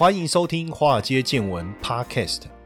[0.00, 2.44] 欢迎收听《华尔街见闻》Podcast。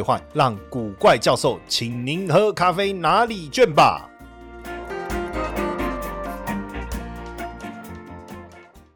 [0.00, 4.08] 兑换，让古怪教授请您喝咖啡拿礼券吧。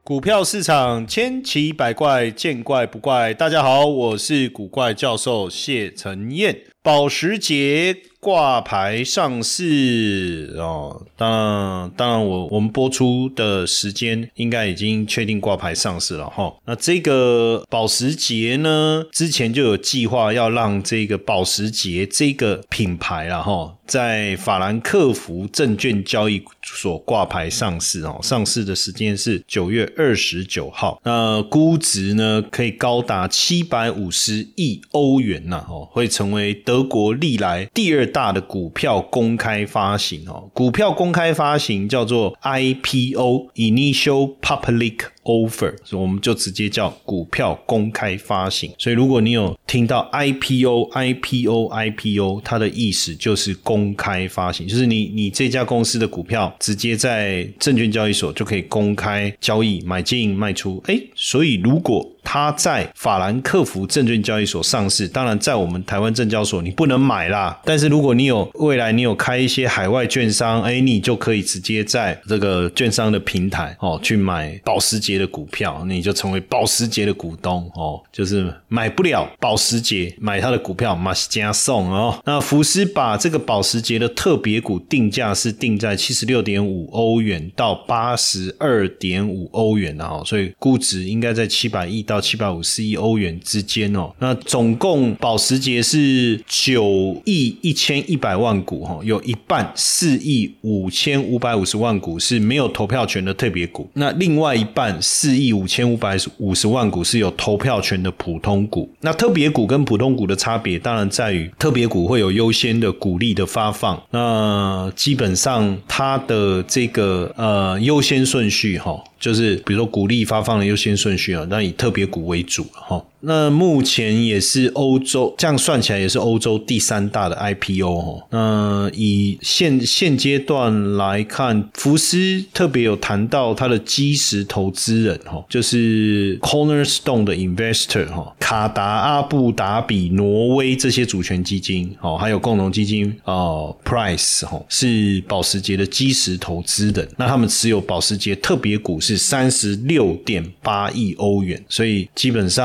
[0.02, 3.34] 股票市场千奇百怪，见怪不怪。
[3.34, 6.58] 大家好，我是古怪教授谢承彦。
[6.82, 7.94] 保时捷
[8.24, 16.50] 挂牌上市哦，当然，当然，我我们播出的时间应该已经确定挂牌上市了哈。
[16.64, 28.20] 那这个保时捷呢，之前就有计划要让这个保时捷这个品牌了哈，在法兰克福证券交易所挂牌上市哦。
[28.22, 36.74] 上市的时间是九月二十九号，那估值呢可以高达七百五十亿欧元呐哦，会成为德。
[36.74, 48.72] 德国历来第二大的股票公开发行哦，股票公开发行叫做 IPO（Initial Public Offer），所以我们就直接叫股票公开发行。
[48.78, 60.82] 所以如果你有听到 IPO、IPO、IPO，它的意思就是公开发行，就是你你这家公司的股票直接在证券交易所就可以公开交易买进卖出。
[60.86, 67.60] 哎，所以如果它在法兰克福证券交易所上市，当然在我们台湾证交所你不能买啦。
[67.64, 78.02] 但是如果你有未来你有开一些海外券商，哎，你就可以直接在这个券商的平台哦去买保时捷的股票，你就成为保时捷的股东哦。
[78.10, 82.18] 就是买不了保时捷，买它的股票 must 加送哦。
[82.24, 92.13] 那福斯把这个保时捷的特别股定价是定在七十六点五欧元到八十二点五欧元的哦，所以估值应该在七百亿到。
[92.14, 108.88] 到七百五十亿欧元之间哦，那总共保时捷是九亿一千一百万股哈，有一半四亿五千五百五十万股是没有投票权的特别股，那另外一半四亿五千五百五十万股是有投票权的普通股。
[109.00, 119.02] 那特别股跟普通股的差别，当然在于特别股会有优先的股利的发放，那基本上它的这个呃优先顺序哈。
[119.24, 123.02] 就是比如说股利发放的优先顺序啊，那以特别股为主了哈。
[123.26, 128.22] 那目前也是欧洲，这样算起来也是欧洲第三大的 IPO 哦。
[128.28, 147.08] 那以现现阶段来看，福斯特别有谈到他的基石投资人哈，就是 Cornerstone 的 Investor 哈，卡达、阿布达比、挪威这些主权基金哦，还有共同基金哦，Price 哈是保时捷的基石投资人。
[147.16, 152.64] 那他们持有保时捷特别股是三十六点八亿欧元，所以基本上。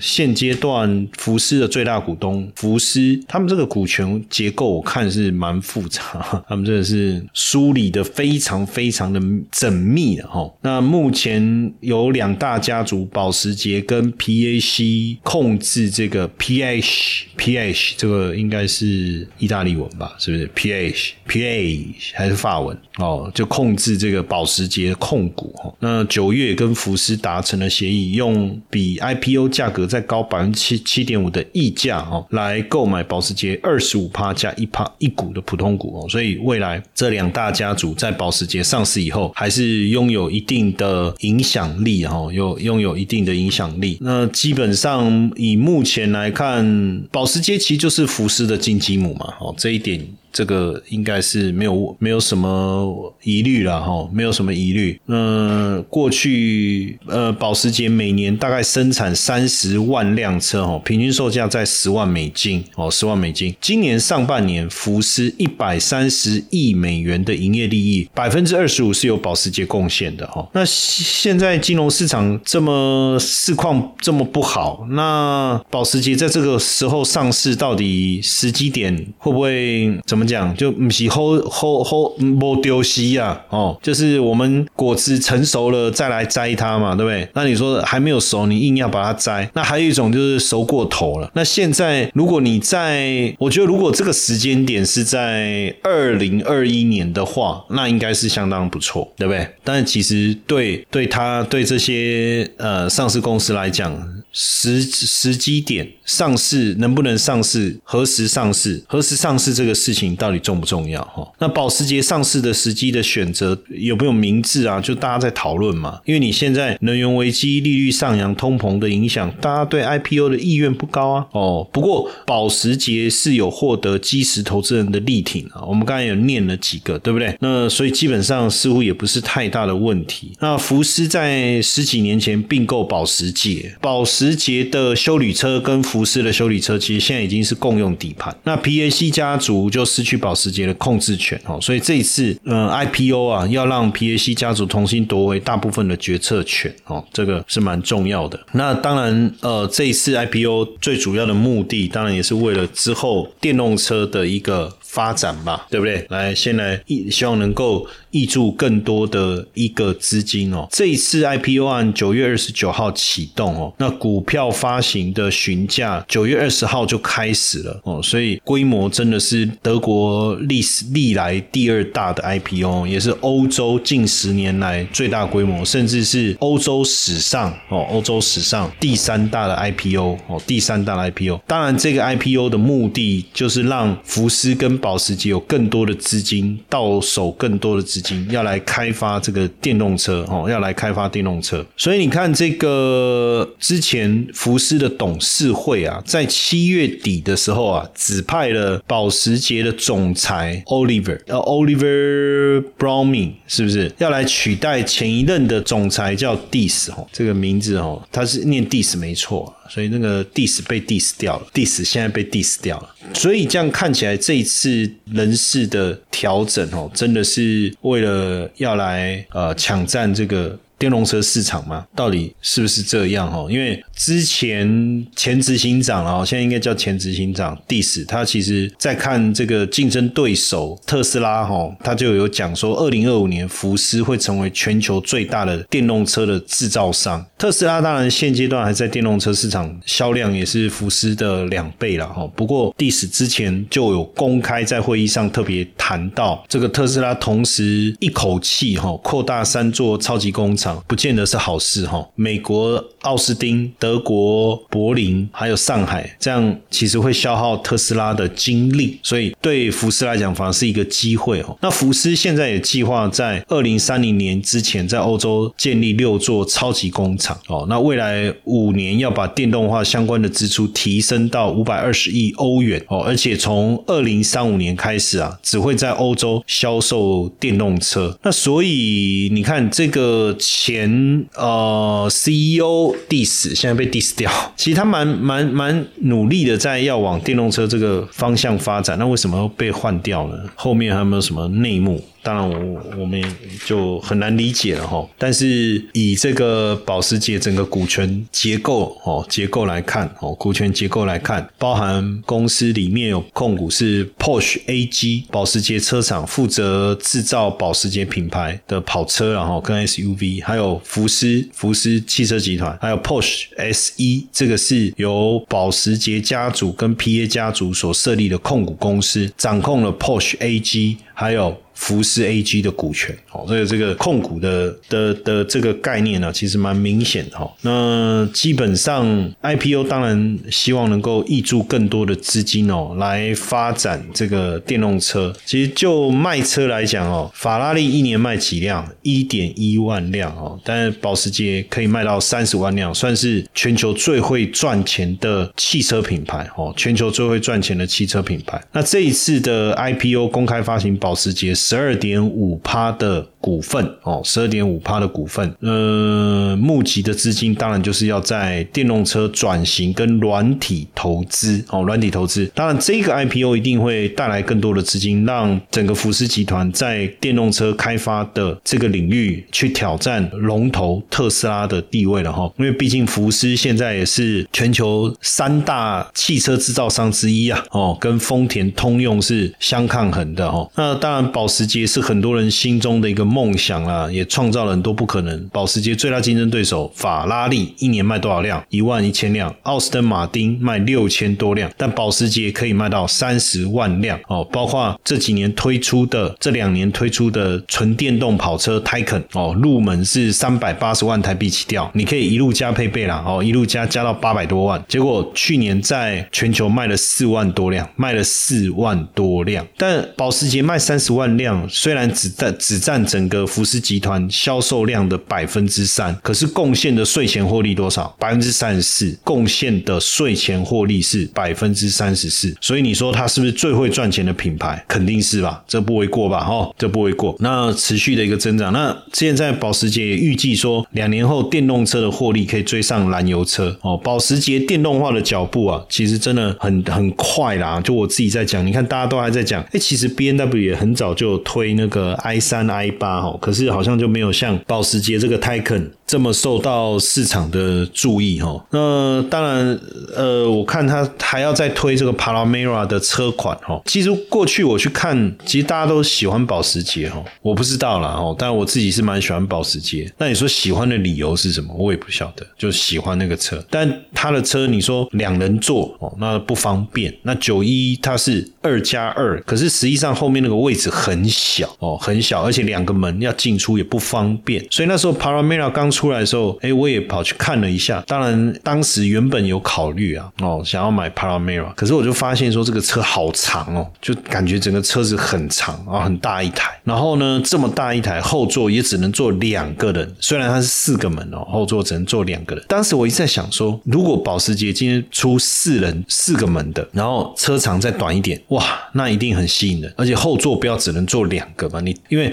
[0.00, 9.20] 现阶段福斯的最大股东福斯，他们这个股权结构我看是蛮复杂，他们真的是梳理的非常非常的
[9.50, 10.50] 缜密的哈。
[10.60, 20.14] 那目前有两大家族，保时捷跟 PAC 控制这个 PH，PH 这个应该是意大利文吧？
[20.18, 22.76] 是不是 PH，PH 还是法文？
[22.98, 25.71] 哦，就控制这个保时捷控股哈。
[25.80, 36.08] 那九月跟福斯达成了协议，用比 IPO 价格再高百分之七七点五的溢价哦，来购买保时捷二十五趴加一趴一股的普通股哦。
[36.08, 43.98] 所以未来这两大家族在保时捷上市以后，还是拥有一定的影响力哈，有拥有一定的影响力。
[44.00, 50.00] 那基本上以目前来看，保时捷其实就是福斯的金鸡母嘛，哦，这一点。
[50.32, 54.98] 这个应该是没有没有什么疑虑了哈，没有什么疑虑。
[55.06, 63.54] 嗯，过去呃，保时捷每年大概生产三十万辆车哈，平均售价在十万美金哦，十万美金。
[63.60, 70.48] 今年上半年，福斯一百三十亿美元的营业利益，百分之二十五是由保时捷贡献的哈。
[70.54, 80.21] 那现在金融市场这么市况这么不好，那保时捷在这个时候上市，到底时机点会不会怎么？
[80.26, 87.28] 讲就不是后后后冇丢西呀，哦，就是我们果子成熟了再来摘它嘛，对不对？
[87.34, 91.30] 那你说还没有熟，你硬要把它摘，那还有一种就是熟过头了。
[91.34, 99.46] 那现在如果你在，我觉得如果这个时间点是在二零二一年的话，那应该是相当不错，对不对？
[99.64, 104.22] 但其实对对他对这些呃上市公司来讲。
[104.34, 111.02] 时时机点上市能不能上市，何时上市，何时上市这个事情到底重不重要？
[111.06, 114.78] 哈，那保时捷上市的时机的选择有没有明智啊？
[114.78, 115.98] 就大家在讨论嘛。
[116.04, 121.26] 因为你现在能源危机、利率上扬、通膨的影响，大家对 IPO 的意愿不高啊。
[121.32, 125.64] 哦，不过保时捷是有获得基石投资人的力挺啊。
[125.66, 127.34] 我们刚才有念了几个，对不对？
[127.40, 130.32] 那所以基本上似乎也不是太大的问题。
[130.40, 138.34] 那福斯在十几年前并购保时捷，保时捷的修理车跟福斯的修理车其实现在已经是共用底盘。
[138.44, 148.38] 那 PAC 家族就失去保时捷的控制权哦，所以这一次嗯 IPO 啊，要让 PAC 家族重新夺回大部分的决策权哦，这个是蛮重要的。
[148.52, 154.72] 那当然呃，这一次 IPO 最主要的目的，当然也是为了之后电动车的一个。
[154.92, 156.04] 发展吧，对不对？
[156.10, 160.68] 来，先来一，希望能够挹注更多的一个资金哦。
[160.70, 181.40] 这一次 IPO 案九月二十九号启动哦，那股票发行的询价九月二十号就开始了哦，所以规模真的是德国历史历来第二大的 IPO，也是欧洲近十年来最大规模，甚至是欧洲史上哦，欧洲史上第三大的 IPO 哦，第三大的 IPO。
[181.46, 191.64] 当然，这个 IPO 的目的就是让福斯跟保时捷有更多的资金到手，更多的资金要来开发这个电动车哦，要来开发电动车。
[191.76, 209.54] 所以你看，这个之前福斯的董事会啊，在七月底的时候啊，指派了保时捷的总裁 Oliver，呃，Oliver Browning 是不是要来取代前一任的总裁叫 Dis 哦，这个名字哦，他是念 Dis 没错。
[209.70, 212.94] 所以那个 diss 被 diss 掉了，diss 现在被 diss 掉了。
[213.14, 214.70] 所以这样看起来，这一次
[215.10, 220.58] 人事的调整哦，真的是为了要来呃抢占这个。
[220.82, 223.46] 电动车市场嘛，到底是不是这样哦？
[223.48, 237.24] 因为之前前执行长啊，现在应该叫前执行长 Dis，他其实在看这个竞争对手特斯拉哈，他就有讲说，二零二五年福斯会成为全球最大的电动车的制造商。
[237.38, 242.28] 特斯拉当然现阶段还在电动车市场销量也是福斯的两倍了哈。
[242.34, 250.71] 不过 Dis 之前就有公开在会议上特别谈到，这个特斯拉同时一口气哈扩大三座超级工厂。
[250.86, 252.06] 不见得是好事哈。
[252.14, 261.56] 美国奥斯汀、德国柏林还有上海，这样其实会消耗特斯拉的精力，所以对福斯来讲反而是一个机会哦。
[261.60, 267.66] 那福斯现在也计划在二零三零年之前在欧洲建立六座超级工厂哦。
[267.68, 278.16] 那未来五年要把电动化相关的支出提升到五百二十亿欧元哦，而且从二零三五年开始啊，只会在欧洲销售电动车。
[278.22, 280.36] 那所以你看这个。
[280.64, 290.36] 前呃 CEO diss 现在被 diss 掉，其实他蛮蛮蛮努力的在要往电动车这个方向发展，那为什么被换掉呢？
[290.54, 292.00] 后面还有没有什么内幕？
[292.22, 293.20] 当然，我我们
[293.66, 295.04] 就很难理解了哈。
[295.18, 321.60] 但是以这个保时捷整个股权结构哦结构来看哦，股权结构来看，包含公司里面有控股是 Porsche AG 保时捷车厂负责制造保时捷品牌的跑车，然后跟 SUV，还有福斯福斯汽车集团，还有 Porsche SE，这个是由保时捷家族跟 PA 家族所设立的控股公司，掌控了 Porsche AG，还有。
[321.82, 327.52] 福斯 AG 的股权，哦，所以这个控股的的的这个概念呢，其实蛮明显的哈。
[327.62, 329.04] 那基本上
[329.42, 335.34] IPO 当然希望能够挹注更多的资金哦，来发展这个电动车。
[335.44, 338.88] 其实就卖车来讲哦，法拉利一年卖几辆？
[339.02, 348.62] 一点一万辆哦，但是保时捷可以卖到三十万辆，算是全球最会赚钱的汽车品牌哦，全球最会赚钱的汽车品牌。
[348.70, 351.52] 那这一次的 IPO 公开发行保时捷。
[351.72, 353.31] 十二点五趴的。
[353.42, 362.46] 股份哦，十二点五趴的股份，呃，募集的资金当然就是要在电动车转型跟软体投资哦，软体投资。
[362.54, 372.48] 当然，这个 IPO 一定会带来更多的资金，让整个福斯集团在电动车开发的这个领域去挑战龙头特斯拉的地位了哈。
[372.58, 380.70] 因为毕竟福斯现在也是全球三大汽车制造商之一啊，哦，跟丰田、通用是相抗衡的哦。
[380.76, 383.31] 那当然，保时捷是很多人心中的一个。
[383.32, 385.48] 梦想啊，也创造了很多不可能。
[385.48, 388.62] 保时捷最大竞争对手法拉利一年卖多少辆？
[388.68, 389.54] 一万一千辆。
[389.62, 394.44] 奥斯登马丁卖六千多辆，但保时捷可以卖到三十万辆哦。
[394.52, 404.84] 包括这几年推出的这两年推出的纯电动跑车 Taycan 哦，入门是三百八十万台币起跳，你可以一路加配备啦哦，一路加加到八百多万。
[404.86, 409.66] 结果去年在全球卖了四万多辆，卖了四万多辆。
[409.78, 418.12] 但保时捷卖三十万辆，虽然只占只占整整个福斯集团销售量的百分之三，可是贡献的税前获利多少？
[418.18, 422.52] 百分之三十四，贡献的税前获利是百分之三十四。
[422.60, 424.84] 所以你说它是不是最会赚钱的品牌？
[424.88, 426.42] 肯定是吧，这不为过吧？
[426.42, 427.36] 哈，这不为过。
[427.38, 433.96] 那持续的一个增长，那现在保时捷也预计说，两年后电动车的获利可以追上燃油车哦。
[433.96, 437.80] 保时捷电动化的脚步啊，其实真的很很快啦。
[437.80, 448.64] 就我自己在讲，你看大家都还在讲，哎，其实 B N W 也很早就推那个 i 三 i 八哈，可是好像就没有像保时捷这个 Taycan 这么受到市场的注意哈。
[448.70, 449.78] 那当然，
[450.14, 453.80] 呃，我看他还要再推这个 Panamera 的车款哈。
[453.86, 460.10] 其实过去我去看，其实大家都喜欢保时捷哈，我不知道啦哦，但我自己是蛮喜欢保时捷。
[460.18, 461.74] 那你说喜欢的理由是什么？
[461.76, 463.64] 我也不晓得，就喜欢那个车。
[463.70, 467.12] 但他的车你说两人坐哦，那不方便。
[467.22, 474.64] 那九一它是二加二，可是实际上后面那个位置很小哦，很小，而且两个门要进出也不方便。
[474.70, 478.02] 所以那时候 Panamera 刚出来的时候，哎，我也跑去看了一下。
[478.06, 486.70] 当然，当时原本有考虑啊，哦，想要买 Panamera，可是我就发现说这个车好长哦，就感觉整个车子很长啊，很大一台。
[486.84, 492.64] 然后呢，这么大一台后座也只能坐两个人，虽然它是四个门哦，后座只能坐两个人。
[492.68, 499.92] 当时我一直在想说，如果保时捷今天出四人四个门的，然后车长再短一点，哇，那一定很吸引人。
[499.96, 502.32] 而且后座不要只能坐两个嘛，你因为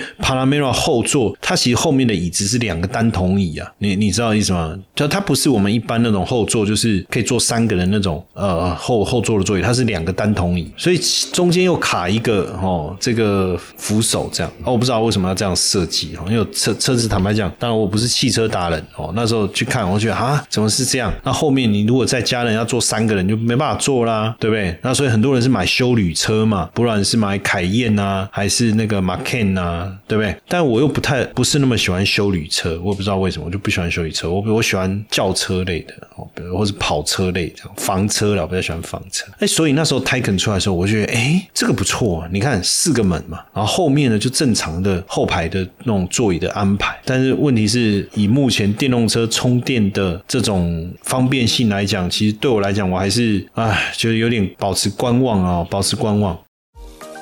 [0.72, 4.78] 后座它其实后面的椅子是两个单筒椅啊，你你知道意思吗？
[4.96, 11.00] 就它不是我们一般那种后座，就是可以坐三个人那种呃后后座的座椅，它是两个单筒椅，所以
[11.32, 14.52] 中间又卡一个哦这个扶手这样。
[14.64, 21.14] 哦，我不知道为什么要这样设计哦，因为车车子坦白讲，当然我不是汽车达人哦，那时候去看，我觉得啊怎么是这样？
[21.24, 24.78] 那后面你如果再加人要坐三个人就没办法坐啦，对不对？
[24.82, 30.36] 那所以很多人是买修旅车嘛，不然是买凯宴啊，还是那个 Macan 啊，对不对？
[30.50, 34.30] 但我又不太不是那么喜欢修旅车，我也不知道为什么，我就不喜欢修旅车。
[34.30, 39.28] 我我喜欢轿车类的哦，比如或是跑车类这样，房车了，我比较喜欢房车。
[39.38, 42.30] 哎，所以那时候 Taycan 出来的时候，我就觉得哎，这个不错啊。
[42.34, 47.00] 你看四个门嘛，然后后面呢就正常的后排的那种座椅的安排。
[47.06, 56.38] 但是问题是以目前电动车充电的这种方便性来讲，其实对我来讲，我还是哎，就是有点保持观望啊，保持观望。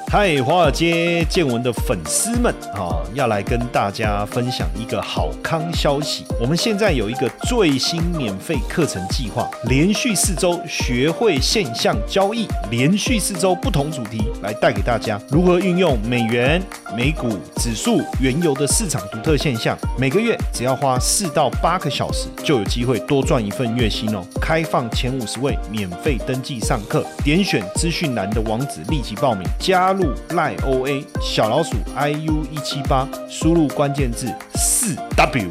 [0.10, 6.24] 嗨，华尔街见闻的粉丝们啊，要来跟大家分享一个好康消息。
[6.40, 16.64] 我们现在有一个最新免费课程计划，连续四周学会现象交易，连续四周不同主题来带给大家如何运用美元、
[16.98, 19.77] 美股、指数、原油的市场独特现象。
[20.00, 24.25] 每个月只要花四到八个小时，就有机会多赚一份月薪哦。
[24.42, 29.94] 开放前五十位免费登记上课，点选资讯栏的网址立即报名加。
[29.94, 35.50] 入赖 OA 小老鼠 IU 一七八，输入关键字四 W。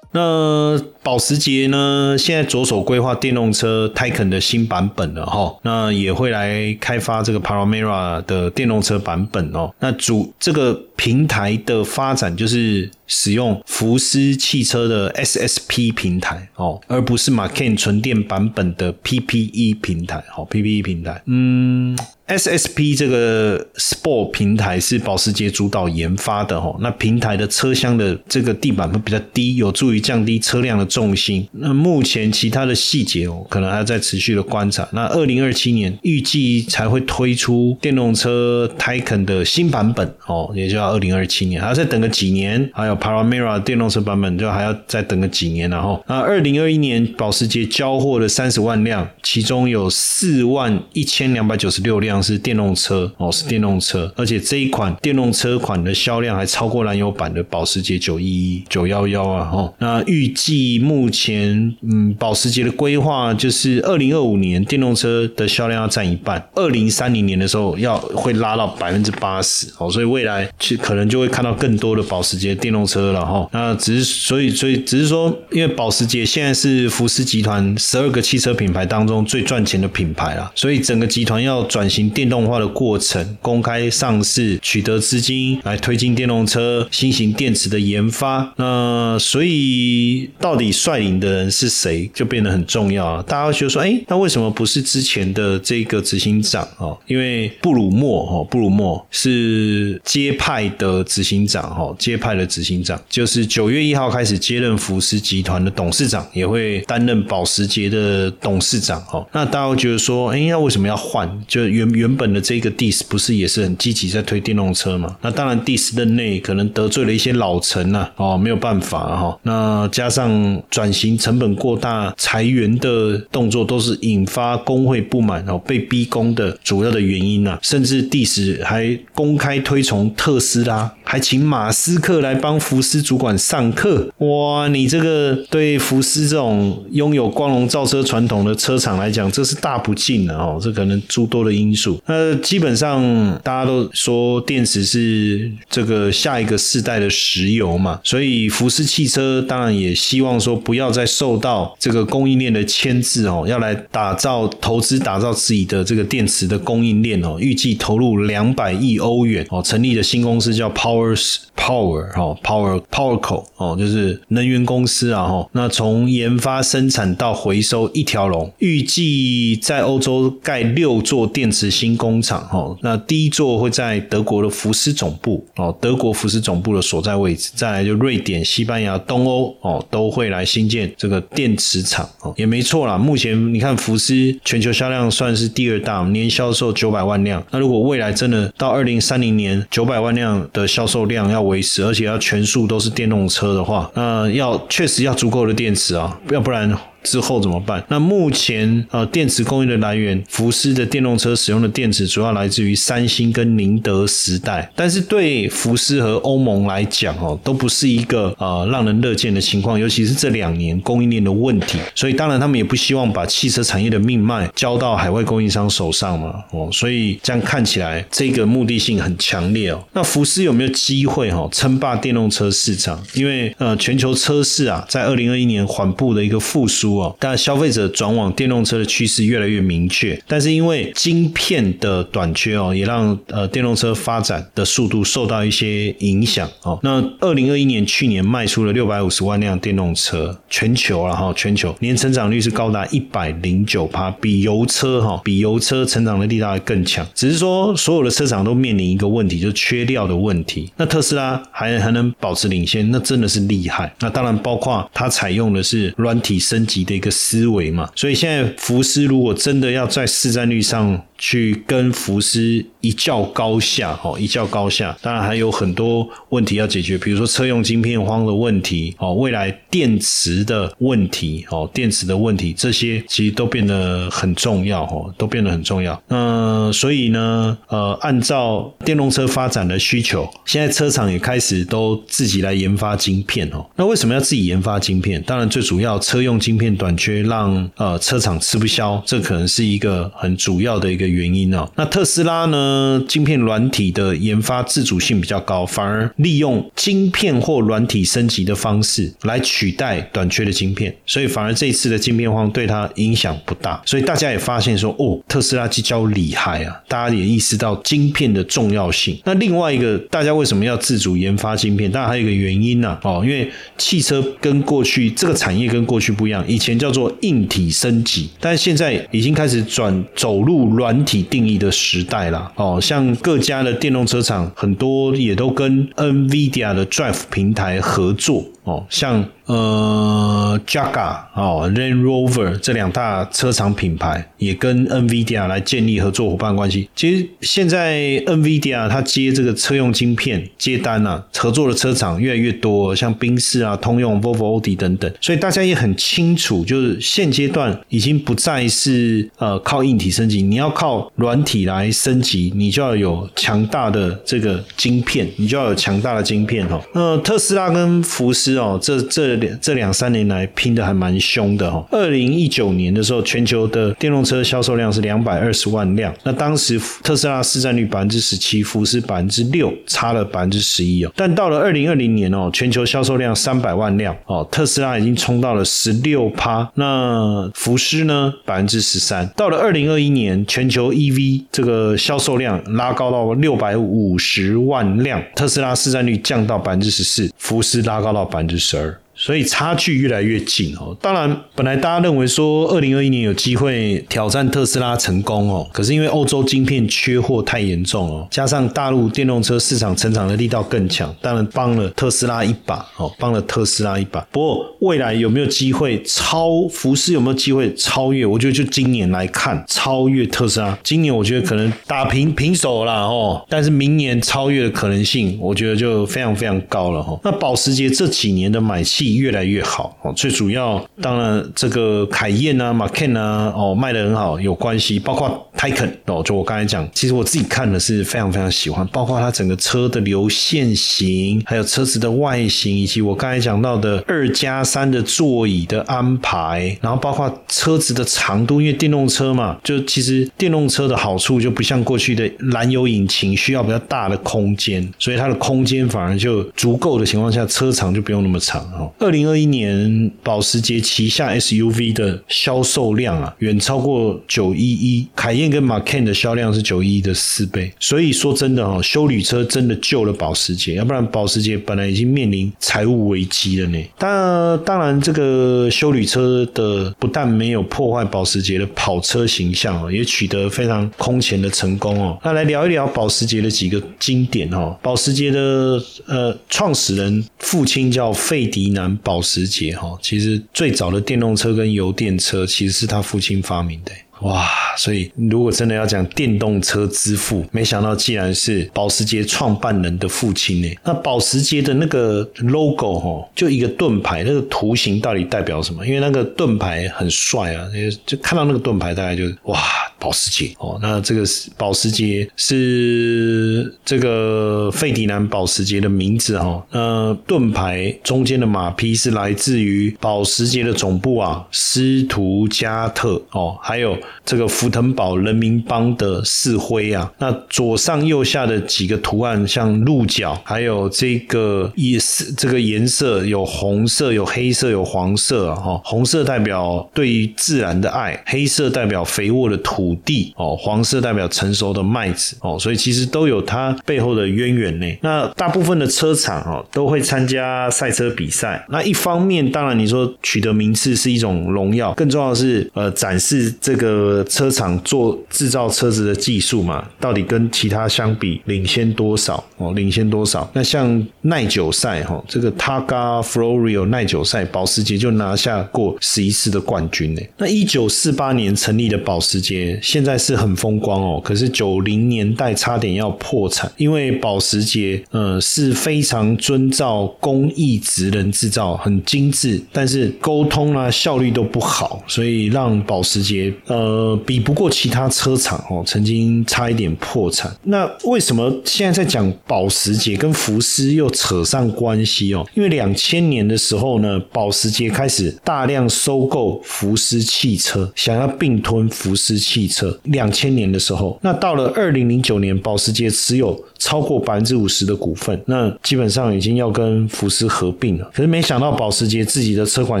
[0.12, 2.16] 那保时捷呢？
[2.18, 5.56] 现在着手规划电动车 Taycan 的新版本了哈。
[5.62, 9.72] 那也会来开发这个 Panamera 的电动车版本哦。
[9.80, 20.22] 那主这个平台的发展就是使用福斯汽车的 SSP 平台哦，而不是 Macan 纯电版本的 PPE 平台。
[20.28, 21.98] 好，PPE 平台，嗯。
[22.30, 31.48] SSP 这个 Sport 平台是保时捷主导研发的哈，那平台的车厢的这个地板会比较低，有助于降低车辆的重心。
[31.52, 34.86] 那目前其他的细节哦，可能还要再持续的观察。
[34.92, 42.70] 那二零二七年预计才会推出电动车 Taycan 的新版本哦，也就要二零二七年，还要再等个几年。
[42.74, 52.20] 还有 Panamera 电动车版本就还要再等个几年然后，那二零二一年保时捷交货了三十万辆，其中有四万一千两百九十六辆。
[52.20, 59.50] 是电动车哦，是电动车，而且这一款电动车款的销量还超过燃油版的保时捷九一一九幺幺啊！
[59.52, 73.48] 哦，那预计目前，嗯，保时捷的规划就是二零二五年电动车的销量要占一半，二零三零年的时候要会拉到百分之八十哦，所以未来去可能就会看到更多的保时捷电动车了哈。
[73.52, 88.52] 那只是所以所以只是说，因为保时捷现在是福斯集团十二个汽车品牌当中最赚钱的品牌了，所以整个集团要转型电动化的过程，公开上市，取得资金来推进电动车新型电池的研发。
[88.56, 93.24] 那所以到底率领的人是谁，就变得很重要啊！
[93.26, 96.98] 大家觉得说，哎，那为什么不是之前的这个执行长哦？
[97.06, 109.26] 因为布鲁默哦，布鲁默是接派的执行长哈，接派的执行长就是九月一号开始接任福斯集团的董事长，也会担任保时捷的董事长哈。
[109.32, 111.30] 那大家会觉得说，哎，那为什么要换？
[111.46, 115.16] 就原原本的这个 Dis 不是也是很积极在推电动车嘛？
[115.22, 119.38] 那当然，Dis 任内可能得罪了一些老臣呐，哦，没有办法哈。
[119.42, 127.58] 那加上转型成本过大、裁员的动作，都是引发工会不满哦，被逼宫的主要的原因呐。
[127.62, 134.08] 甚至第十还公开推崇特斯拉，还请马斯克来帮福斯主管上课。
[134.18, 140.60] 哇，你这个对福斯这种拥有光荣造车传统的车厂来讲，这是大不敬的哦。
[140.62, 142.00] 这可能诸多的因素。
[142.06, 143.02] 那基本上
[143.42, 157.36] 大家都说电池是这个下一个世代的石油嘛，所以福斯汽车当然也希望说不要再受到这个供应链的牵制哦，要来打造投资打造自己的这个电池的供应链哦。
[157.40, 165.48] 预计投入两百亿欧元哦，成立的新公司叫抛 Powers Power 哦，Power Powerco 哦，就是能源公司啊哈。
[165.52, 172.76] 那从研发、生产到回收一条龙，预计在欧洲盖六座电池新工厂哈。
[172.82, 177.50] 那第一座会在德国的福斯总部哦，德国福斯总部的所在位置。
[177.54, 182.96] 再来就瑞典、西班牙、东欧哦，都会来新建这个电池厂哦，也没错啦。
[182.96, 187.44] 目前你看福斯全球销量算是第二大，年销售九百万辆。
[187.50, 196.76] 那如果未来真的到二零三零年九百万辆的销售量要维持，而且要全数都是电动车的话，那要确实要足够的电池啊，要不然。
[197.02, 197.84] 之后怎么办？
[197.88, 219.82] 那目前呃，电池供应的来源，福斯的电动车使用的电池主要来自于三星跟宁德时代，但是对福斯和欧盟来讲哦，都不是一个呃让人乐见的情况，尤其是这两年供应链的问题，所以当然他们也不希望把汽车产业的命脉交到海外供应商手上嘛，哦，所以这样看起来这个目的性很强烈哦。
[219.92, 223.02] 那福斯有没有机会哈称霸电动车市场？
[223.14, 226.89] 因为呃，全球车市啊，在二零二一年缓步的一个复苏。
[227.18, 236.78] 但消费者转往电动车的趋势越来越明确，但是因为晶片的短缺哦，也让呃电动车发展的速度受到一些影响哦。
[236.82, 247.06] 那二零二一年去年卖出了六百五十万辆电动车，全球了哈，全球年成长率是高达一百零九趴，比油车哈，比油车成长的力道还更强。
[247.14, 250.70] 只是说所有的车厂都面临一个问题，就是缺料的问题。
[250.76, 253.94] 那特斯拉还还能保持领先，那真的是厉害。
[254.00, 256.79] 那当然包括它采用的是软体升级。
[256.84, 262.64] 的一个思维嘛，所以现在福斯如果真的要在市占率上去跟福斯。
[262.82, 264.96] 一较高下，哦，一较高下。
[265.02, 276.02] 当然还有很多问题要解决，比如说车用晶片荒的问题，哦，未来电池的问题，哦，电池的问题，这些其实都变得很重要，哦，都变得很重要。
[276.08, 283.68] 那所以呢，呃，按照电动车发展的需求，现在车厂也开始都自己来研发晶片，哦。
[283.76, 285.22] 那为什么要自己研发晶片？
[285.24, 291.68] 当然，最主要车用晶片短缺，让呃车厂吃不消，这可能是一个很主要的一个原因哦。
[291.76, 292.60] 那特斯拉呢？
[292.70, 303.82] 呃，晶片软体的研发自主性比较高，反而利用晶片或软体升级的方式来取代短缺的晶片，所以反而这一次的晶片荒对它影响不大。
[303.84, 306.80] 所以大家也发现说，哦，特斯拉机交厉害啊！
[306.86, 309.18] 大家也意识到晶片的重要性。
[309.24, 311.90] 那另外一个，大家为什么要自主研发晶片？
[311.90, 322.52] 当然还有一个原因呢，哦，因为汽车跟过去这个产业跟过去不一样，以前叫做硬体升级，但现在已经开始转走入软体定义的时代了。
[322.56, 328.44] 哦，像各家的电动车厂，很多也都跟 NVIDIA 的 Drive 平台合作。
[328.70, 336.88] 哦，像呃，Jaguar 哦，Land Rover 这两大车厂品牌也跟 NVIDIA 来建立合作伙伴关系。
[336.94, 345.12] 其实现在 NVIDIA 它接这个车用晶片接单啊，合作的车厂越来越多，像宾士啊、通用、Volvo、Audi 等等。
[345.20, 356.80] 所以大家也很清楚，就是现阶段已经不再是呃靠硬体升级，你要靠软体来升级，你就要有强大的这个晶片，你就要有强大的晶片哦。
[356.94, 358.59] 那特斯拉跟福斯。
[358.60, 361.84] 哦，这这两这两三年来拼的还蛮凶的哈。
[361.90, 371.12] 二零一九年的时候，全球的电动车销售量是两百二十万辆，那当时特斯拉市占率百分之十七，福斯百分之六，差了百分之十一哦。
[371.16, 379.26] 但到了二零二零年哦，全球销售量三百万辆哦，特斯拉已经冲到了十六趴，那福斯呢百分之十三。
[379.36, 389.00] 到了二零二一年，全球 EV 这个销售量拉高到六百五十万辆，特斯拉市占率降到百分之十四，福斯拉高到百分之十二。
[389.20, 390.96] 所以差距越来越近哦。
[390.98, 404.26] 当然，本来大家认为说二零二一年有机会挑战特斯拉成功哦，可是因为欧洲晶片缺货太严重哦，加上大陆电动车市场成长的力道更强，当然帮了特斯拉一把哦，帮了特斯拉一把。
[404.32, 407.12] 不过未来有没有机会超福斯？
[407.12, 408.24] 有没有机会超越？
[408.24, 417.20] 我觉得就今年来看，超越特斯拉，今年我觉得可能打平平手啦哦，但是明年超越的可能性，我觉得就非常非常高了哈。
[417.22, 419.09] 那保时捷这几年的买气。
[419.16, 448.90] 越来越好哦，最主要当然这个凯燕啊、马 Ken 啊哦卖的很好有关系，包括 Taycan 哦，就我刚才讲，其实我自己看的是非常非常喜欢，包括它整个车的流线型，还有车子的外形，以及我刚才讲到的二加三的座椅的安排，然后包括车子的长度，因为电动车嘛，就其实电动车的好处就不像过去的燃油引擎需要比较大的空间，所以它的空间反而就足够的情况下，车长就不用那么长哦。
[448.98, 457.72] 二零二一年，保时捷旗下 SUV 的销售量啊，远超过九一一，凯宴跟马 Can 的销量是九一一的四倍。
[457.80, 463.84] 所以说真的哈，修旅车真的救了保时捷，要不然保时捷本来已经面临财务危机了呢。
[463.98, 472.18] 当当然，这个修旅车的不但没有破坏保时捷的跑车形象哦，也取得非常空前的成功哦。
[472.22, 474.78] 那来聊一聊保时捷的几个经典哈。
[474.82, 478.90] 保时捷的呃创始人父亲叫费迪南。
[479.02, 483.92] 保时捷哈，其实最早的电动车跟油电车其实是他父亲发明的。
[484.20, 490.70] 哇，所以如果真的要讲电动车之父，没想到既然是保时捷创办人的父亲呢。
[490.84, 495.86] 那保时捷的那个 logo 哈，就一个盾牌，那个图形到底代表什么？
[495.86, 497.66] 因为那个盾牌很帅啊，
[498.04, 499.58] 就看到那个盾牌，大概就哇，
[499.98, 500.78] 保时捷哦。
[500.82, 506.62] 那这个是保时捷是这个费迪南保时捷的名字哈。
[506.72, 513.96] 呃，盾牌中间的马匹是来自于保时捷的总部啊，斯图加特哦，还有。
[514.24, 525.56] 这个福腾堡人民邦的四徽啊，那左上右下的几个图案，像鹿角，还有这个也是这个颜色有红色、有黑色、有黄色啊。
[525.56, 534.86] 哈，红色代表对于自然的爱，黑色代表肥沃的土地哦，黄色代表成熟的麦子哦，所以其实都有它背后的渊源呢。
[535.02, 543.99] 那大部分的车厂哦都会参加赛车比赛，那一方面当然你说取得名次是一种荣耀，更重要的是呃展示这个。
[544.00, 549.44] 呃，车厂做制造车子的技术嘛，到底跟其他相比领先多少？
[549.58, 550.50] 哦，领先多少？
[550.54, 557.20] 那像耐久赛哈，这个 Targa Florio 耐久赛，保时捷就拿下过十一次的冠军呢。
[557.36, 561.20] 那一九四八年成立的保时捷，现在是很风光哦。
[561.22, 573.89] 可是九零年代差点要破产，因为保时捷呃是非常遵照工艺职人制造，很精致，但是沟通啊效率都不好，所以让保时捷呃。
[573.90, 577.52] 呃，比不过其他车厂哦，曾经差一点破产。
[577.64, 582.46] 那为什么现在在讲保时捷跟福斯又扯上关系哦？
[582.54, 589.98] 因为两千年的时候呢，保时捷开始大量收购福斯汽车，想要并吞福斯汽车。
[590.04, 598.08] 两千年的时候，那到了二零零九年，保时捷持有超过百分之五十的股份，那基本上已经要跟福斯合并了。
[598.14, 600.00] 可是没想到保时捷自己的车款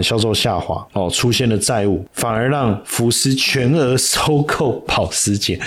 [0.00, 3.69] 销售下滑哦，出现了债务，反而让福斯全。
[3.74, 5.58] 而收购保时捷，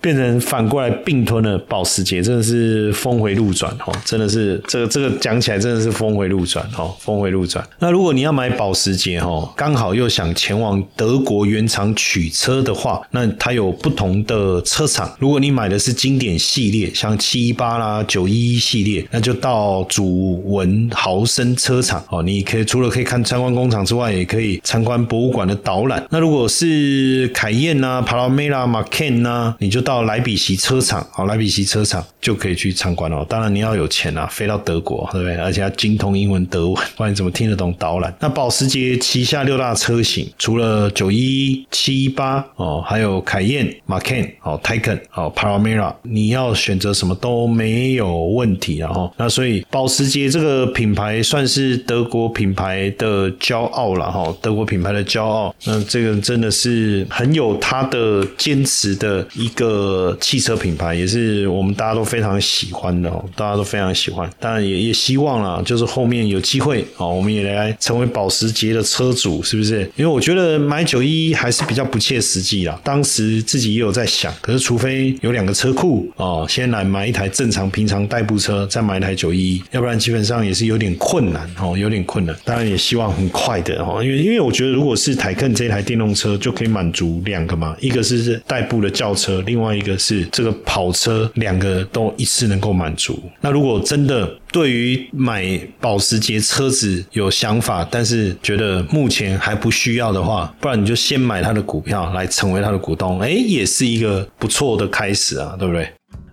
[0.00, 3.92] 变成反过来并吞了保时捷，真的是峰回路转哦！
[4.04, 7.66] 真的是这个这个讲起来真的是峰回路转哦，峰回路转。
[7.78, 15.14] 那如果你要买保时捷哦，刚好又想前往德国原厂取车的话，那它有不同的车厂。
[15.18, 22.22] 如果你买的是经典系列，像七一八啦、九一一系列，那就到主文豪森车厂哦。
[22.22, 26.04] 你可以除了可以看参观工厂之外，也可以参观博物馆的导览。
[26.10, 33.24] 那如果是凯宴呐、帕拉梅拉、马 Ken 呐，你就到莱比锡车厂，好，莱比锡车厂就可以去参观哦。
[33.28, 35.36] 当然你要有钱啊，飞到德国，对不对？
[35.36, 38.14] 而且要精通英文、德文，不然你怎么听得懂导览？
[38.20, 48.92] 那保时捷旗下六大车型，除了九一、七一八哦，还有凯宴、马 Ken、哦 Taycan、哦 Panamera，你要选择什么都没有问题啊！
[48.92, 55.54] 哈，那所以保时捷这个品牌算是德国品牌的骄傲了哈，德国品牌的骄傲。
[55.64, 64.30] 那这个真的是很有他的坚持的一个汽车品牌，也是我们大家都非常喜欢的哦，大家都非常喜欢。
[64.38, 69.80] 当然也也希望啦，就是后面有机会哦，我们也来成为保时捷的车主，是不是？
[69.96, 72.78] 因为我觉得买九一还是比较不切实际啦。
[72.84, 82.36] 当时自己也有在想，可是除非有两个车库哦，先来买一台正常平常代步车，再买一台九一，要不然基本上也是有点困难哦，有点困难。
[82.44, 93.18] 当然也希望很快的哦，因为因为我觉得如果是台肯这台电动车就可以满足两个嘛，一个是代步的轿车，另外一个是这个跑车，两个都一次能够满足。
[93.40, 105.88] 那如果真的对于买保时捷车子有想法，但是觉得目前还不需要的话，不然你就先买他的股票来成为他的股东，哎，也是一个不错的开始啊，对不对？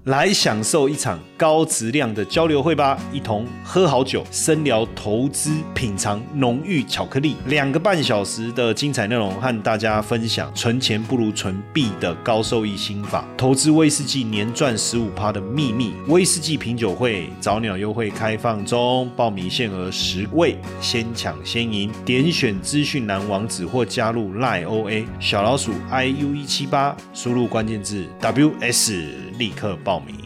[0.06, 29.06] 来享受一场高质量的交流会吧，一同喝好酒，深聊投资，品尝浓郁巧克力，两个半小时的精彩内容，和大家分享存钱不如存币的高收益心法，投资威士忌年赚十五趴的秘密，威士忌品酒会早鸟优惠开放中，报名限额十位，先抢先赢，点选资讯栏网址或加入赖 OA 小老鼠 iu 一七八，输入关键字 WS，
[29.38, 29.93] 立刻报。
[29.94, 30.23] 报名。